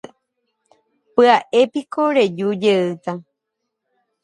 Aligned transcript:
Pya'épiko 1.13 2.03
reju 2.15 2.49
jeýta. 2.63 3.11